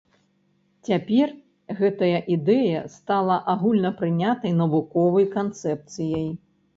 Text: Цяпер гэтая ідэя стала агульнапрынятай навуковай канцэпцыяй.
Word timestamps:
Цяпер 0.87 1.27
гэтая 1.81 2.19
ідэя 2.35 2.79
стала 2.93 3.35
агульнапрынятай 3.53 4.55
навуковай 4.63 5.27
канцэпцыяй. 5.37 6.27